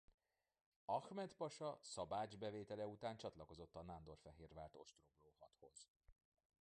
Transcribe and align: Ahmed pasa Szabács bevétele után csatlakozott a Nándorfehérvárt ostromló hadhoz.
Ahmed 0.85 1.33
pasa 1.33 1.77
Szabács 1.81 2.37
bevétele 2.37 2.87
után 2.87 3.17
csatlakozott 3.17 3.75
a 3.75 3.83
Nándorfehérvárt 3.83 4.75
ostromló 4.75 5.35
hadhoz. 5.39 5.87